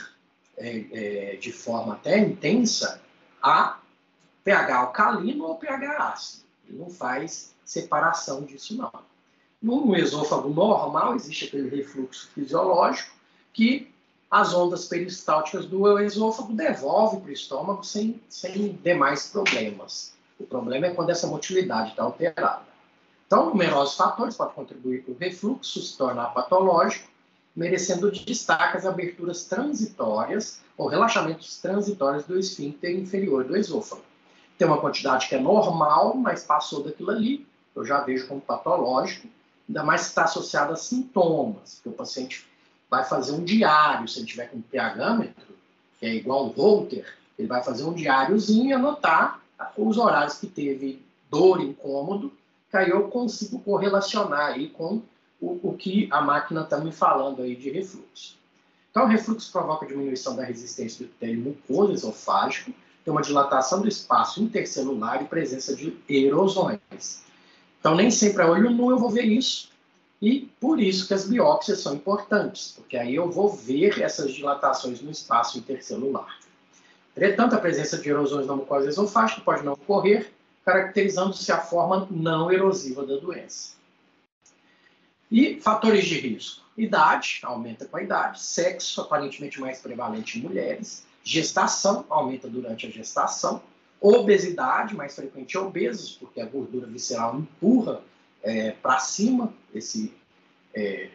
é, 0.57 1.33
é, 1.33 1.37
de 1.37 1.52
forma 1.52 1.94
até 1.94 2.18
intensa 2.18 3.00
a 3.42 3.78
pH 4.44 4.76
alcalino 4.76 5.44
ou 5.44 5.57
pH 5.57 6.12
ácido. 6.12 6.44
Ele 6.68 6.78
não 6.78 6.90
faz 6.90 7.54
separação 7.64 8.42
disso, 8.42 8.76
não. 8.76 8.92
No 9.61 9.96
esôfago 9.96 10.48
normal, 10.48 11.16
existe 11.16 11.46
aquele 11.46 11.68
refluxo 11.68 12.31
fisiológico 12.33 13.14
que 13.52 13.92
as 14.31 14.54
ondas 14.54 14.85
peristálticas 14.85 15.66
do 15.66 15.98
esôfago 15.98 16.52
devolvem 16.52 17.20
para 17.20 17.31
o 17.31 17.33
estômago 17.33 17.83
sem, 17.83 18.20
sem 18.28 18.72
demais 18.83 19.28
problemas. 19.28 20.12
O 20.38 20.44
problema 20.44 20.87
é 20.87 20.94
quando 20.94 21.11
essa 21.11 21.26
motilidade 21.26 21.90
está 21.90 22.04
alterada. 22.04 22.62
Então, 23.26 23.46
numerosos 23.46 23.96
fatores 23.96 24.37
podem 24.37 24.54
contribuir 24.54 25.02
para 25.02 25.12
o 25.12 25.16
refluxo 25.18 25.83
se 25.83 25.96
tornar 25.96 26.26
patológico, 26.33 27.09
merecendo 27.59 28.09
destaque 28.12 28.77
as 28.77 28.87
aberturas 28.87 29.44
transitórias 29.44 30.61
ou 30.77 30.87
relaxamentos 30.87 31.61
transitórios 31.61 32.25
do 32.25 32.38
esfíncter 32.38 32.97
inferior 32.97 33.42
do 33.42 33.57
esôfago. 33.57 34.03
Tem 34.57 34.66
uma 34.66 34.81
quantidade 34.81 35.29
que 35.29 35.35
é 35.35 35.40
normal, 35.40 36.14
mas 36.14 36.44
passou 36.44 36.85
daquilo 36.85 37.11
ali, 37.11 37.44
eu 37.75 37.85
já 37.85 38.01
vejo 38.01 38.29
como 38.29 38.40
patológico, 38.40 39.27
ainda 39.68 39.83
mais 39.83 40.03
se 40.03 40.09
está 40.11 40.23
associado 40.23 40.73
a 40.73 40.77
sintomas, 40.77 41.81
que 41.83 41.88
o 41.88 41.92
paciente 41.92 42.47
vai 42.88 43.05
fazer 43.05 43.33
um 43.33 43.42
diário, 43.42 44.07
se 44.07 44.21
ele 44.21 44.27
tiver 44.27 44.47
com 44.51 44.62
pHmetro, 44.62 45.57
que 45.99 46.07
é 46.07 46.14
igual 46.14 46.47
um 46.47 46.51
Holter, 46.51 47.12
ele 47.37 47.49
vai 47.49 47.62
fazer 47.62 47.83
um 47.83 47.92
diáriozinho 47.92 48.71
e 48.71 48.73
anotar 48.73 49.40
os 49.77 49.99
horários 49.99 50.38
que 50.38 50.47
teve 50.47 51.05
dor, 51.29 51.61
incômodo, 51.61 52.33
que 52.71 52.77
aí 52.77 52.90
eu 52.90 53.09
consigo 53.09 53.59
correlacionar 53.59 54.53
aí 54.53 54.68
com 54.68 55.03
o, 55.40 55.59
o 55.70 55.77
que 55.77 56.09
a 56.11 56.20
máquina 56.20 56.62
está 56.62 56.79
me 56.79 56.92
falando 56.92 57.42
aí 57.42 57.55
de 57.55 57.70
refluxo. 57.70 58.37
Então, 58.90 59.05
o 59.05 59.07
refluxo 59.07 59.53
provoca 59.53 59.87
diminuição 59.87 60.35
da 60.35 60.44
resistência 60.44 60.98
do 60.98 61.05
epitélio 61.11 61.40
mucoso 61.40 61.92
esofágico, 61.92 62.72
tem 63.05 63.12
uma 63.12 63.22
dilatação 63.22 63.81
do 63.81 63.88
espaço 63.88 64.42
intercelular 64.42 65.22
e 65.22 65.27
presença 65.27 65.74
de 65.74 65.96
erosões. 66.09 67.22
Então, 67.81 67.94
nem 67.94 68.11
sempre 68.11 68.42
a 68.42 68.51
olho 68.51 68.70
nu 68.70 68.90
eu 68.90 68.98
vou 68.98 69.11
ver 69.11 69.24
isso. 69.24 69.70
E 70.20 70.51
por 70.61 70.81
isso 70.81 71.07
que 71.07 71.14
as 71.14 71.29
biópsias 71.29 71.81
são 71.81 71.94
importantes, 71.94 72.72
porque 72.77 72.96
aí 72.96 73.14
eu 73.14 73.31
vou 73.31 73.51
ver 73.51 74.03
essas 74.03 74.35
dilatações 74.35 75.01
no 75.01 75.12
espaço 75.12 75.59
intercelular. 75.59 76.38
Entretanto, 77.16 77.55
a 77.55 77.59
presença 77.59 77.98
de 77.98 78.09
erosões 78.09 78.46
na 78.46 78.57
mucosa 78.57 78.88
esofágica 78.88 79.40
pode 79.42 79.64
não 79.64 79.74
ocorrer, 79.74 80.33
caracterizando-se 80.64 81.51
a 81.53 81.59
forma 81.59 82.07
não 82.11 82.51
erosiva 82.51 83.07
da 83.07 83.16
doença. 83.16 83.78
E 85.31 85.61
fatores 85.61 86.05
de 86.07 86.19
risco. 86.19 86.64
Idade, 86.77 87.41
aumenta 87.43 87.85
com 87.87 87.97
a 87.97 88.03
idade. 88.03 88.41
Sexo, 88.41 89.01
aparentemente 89.01 89.61
mais 89.61 89.81
prevalente 89.81 90.38
em 90.38 90.43
mulheres. 90.43 91.05
Gestação, 91.23 92.07
aumenta 92.09 92.49
durante 92.49 92.87
a 92.87 92.91
gestação. 92.91 93.62
Obesidade, 94.01 94.95
mais 94.95 95.14
frequente 95.14 95.55
em 95.55 95.59
obesos, 95.59 96.12
porque 96.12 96.41
a 96.41 96.47
gordura 96.47 96.87
visceral 96.87 97.37
empurra 97.37 98.01
é, 98.43 98.71
para 98.71 98.99
cima 99.01 99.53
esse 99.75 100.14
é, 100.73 101.11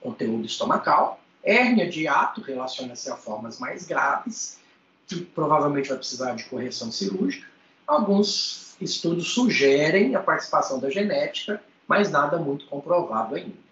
conteúdo 0.00 0.44
estomacal. 0.44 1.20
Hérnia 1.42 1.88
de 1.88 2.08
ato 2.08 2.40
relaciona-se 2.40 3.10
a 3.10 3.16
formas 3.16 3.58
mais 3.58 3.86
graves, 3.86 4.58
que 5.06 5.20
provavelmente 5.20 5.88
vai 5.88 5.98
precisar 5.98 6.34
de 6.34 6.44
correção 6.44 6.90
cirúrgica. 6.90 7.46
Alguns 7.86 8.74
estudos 8.80 9.28
sugerem 9.28 10.14
a 10.14 10.20
participação 10.20 10.80
da 10.80 10.90
genética, 10.90 11.62
mas 11.86 12.10
nada 12.10 12.38
muito 12.38 12.66
comprovado 12.66 13.34
ainda. 13.34 13.64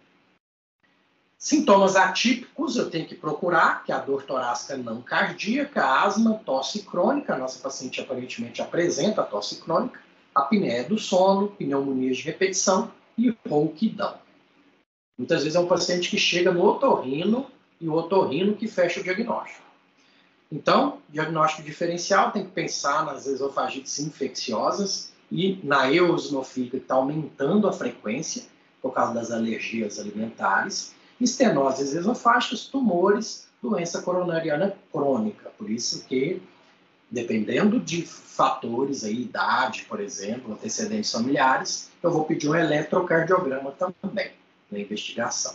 Sintomas 1.36 1.96
atípicos 1.96 2.76
eu 2.76 2.88
tenho 2.88 3.04
que 3.04 3.16
procurar, 3.16 3.82
que 3.82 3.90
é 3.90 3.94
a 3.94 3.98
dor 3.98 4.22
torácica 4.22 4.76
não 4.76 5.02
cardíaca, 5.02 5.84
asma, 5.84 6.40
tosse 6.44 6.84
crônica, 6.84 7.34
a 7.34 7.38
nossa 7.38 7.58
paciente 7.58 8.00
aparentemente 8.00 8.62
apresenta 8.62 9.24
tosse 9.24 9.56
crônica, 9.60 9.98
apneia 10.32 10.84
do 10.84 10.98
sono, 10.98 11.48
pneumonias 11.48 12.18
de 12.18 12.22
repetição 12.22 12.92
e 13.18 13.36
rouquidão. 13.48 14.18
Muitas 15.18 15.42
vezes 15.42 15.56
é 15.56 15.60
um 15.60 15.66
paciente 15.66 16.08
que 16.08 16.16
chega 16.16 16.52
no 16.52 16.64
otorrino 16.64 17.50
e 17.80 17.88
o 17.88 17.94
otorrino 17.94 18.54
que 18.54 18.68
fecha 18.68 19.00
o 19.00 19.02
diagnóstico. 19.02 19.62
Então, 20.50 20.98
diagnóstico 21.08 21.62
diferencial 21.62 22.30
tem 22.30 22.44
que 22.44 22.52
pensar 22.52 23.04
nas 23.04 23.26
esofagites 23.26 23.98
infecciosas 23.98 25.11
e 25.32 25.58
na 25.64 25.90
eosinofílica 25.90 26.76
que 26.76 26.82
está 26.82 26.96
aumentando 26.96 27.66
a 27.66 27.72
frequência 27.72 28.44
por 28.82 28.92
causa 28.92 29.14
das 29.14 29.30
alergias 29.30 29.98
alimentares 29.98 30.94
estenoses 31.18 31.94
esofágicas, 31.94 32.66
tumores 32.66 33.48
doença 33.62 34.02
coronariana 34.02 34.76
crônica. 34.92 35.50
Por 35.56 35.70
isso 35.70 36.04
que, 36.06 36.42
dependendo 37.10 37.80
de 37.80 38.02
fatores, 38.02 39.04
aí, 39.04 39.22
idade, 39.22 39.86
por 39.88 40.00
exemplo, 40.00 40.52
antecedentes 40.52 41.12
familiares, 41.12 41.90
eu 42.02 42.10
vou 42.10 42.24
pedir 42.24 42.48
um 42.48 42.54
eletrocardiograma 42.54 43.72
também 43.72 44.32
na 44.70 44.80
investigação. 44.80 45.54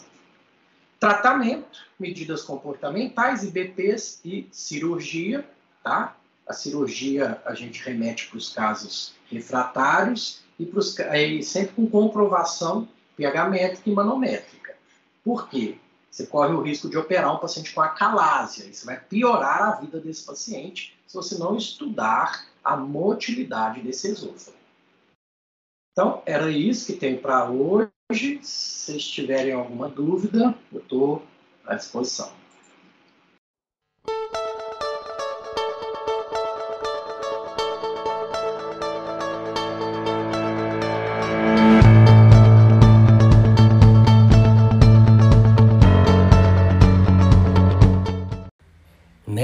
Tratamento, 0.99 1.85
medidas 1.99 2.41
comportamentais, 2.41 3.43
IBPs 3.43 4.21
e 4.25 4.47
cirurgia, 4.51 5.47
tá? 5.83 6.15
A 6.47 6.53
cirurgia 6.53 7.41
a 7.45 7.53
gente 7.53 7.83
remete 7.83 8.27
para 8.27 8.37
os 8.37 8.53
casos 8.53 9.16
refratários 9.29 10.41
e, 10.59 10.65
pros, 10.65 10.97
e 10.97 11.43
sempre 11.43 11.75
com 11.75 11.87
comprovação 11.87 12.87
pH 13.15 13.49
métrica 13.49 13.89
e 13.89 13.93
manométrica. 13.93 14.75
Por 15.23 15.49
quê? 15.49 15.77
Você 16.09 16.25
corre 16.25 16.53
o 16.53 16.61
risco 16.61 16.89
de 16.89 16.97
operar 16.97 17.35
um 17.35 17.39
paciente 17.39 17.73
com 17.73 17.81
acalásia. 17.81 18.65
Isso 18.65 18.85
vai 18.85 18.99
piorar 18.99 19.61
a 19.61 19.71
vida 19.75 19.99
desse 19.99 20.25
paciente 20.25 20.97
se 21.05 21.15
você 21.15 21.37
não 21.37 21.55
estudar 21.55 22.47
a 22.63 22.75
motilidade 22.75 23.81
desse 23.81 24.09
esôfago. 24.09 24.57
Então, 25.91 26.21
era 26.25 26.49
isso 26.51 26.85
que 26.85 26.93
tem 26.93 27.17
para 27.17 27.49
hoje. 27.49 27.89
Se 28.11 28.91
vocês 28.91 29.07
tiverem 29.07 29.53
alguma 29.53 29.89
dúvida, 29.89 30.55
eu 30.71 30.79
estou 30.79 31.23
à 31.65 31.75
disposição. 31.75 32.31